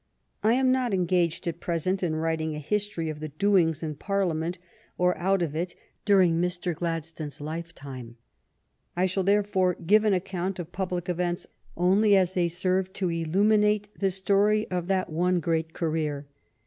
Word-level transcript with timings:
I 0.41 0.53
am 0.55 0.71
not 0.71 0.95
engaged 0.95 1.47
at 1.47 1.59
present 1.59 2.01
in 2.01 2.13
wTiting 2.13 2.55
a 2.55 2.57
history 2.57 3.07
of 3.11 3.19
the 3.19 3.29
doings 3.29 3.83
in 3.83 3.93
Parliament 3.93 4.57
or 4.97 5.15
out 5.19 5.43
of 5.43 5.55
it 5.55 5.75
during 6.05 6.41
Mr. 6.41 6.73
Gladstone's 6.73 7.39
lifetime. 7.39 8.17
I 8.97 9.05
shall, 9.05 9.21
therefore, 9.21 9.75
give 9.75 10.03
an 10.03 10.15
account 10.15 10.57
of 10.57 10.71
public 10.71 11.07
events 11.07 11.45
only 11.77 12.17
as 12.17 12.33
they 12.33 12.47
serve 12.47 12.91
to 12.93 13.09
illuminate 13.11 13.93
the 13.99 14.09
story 14.09 14.67
of 14.71 14.87
that 14.87 15.11
one 15.11 15.39
great 15.39 15.71
career. 15.71 16.25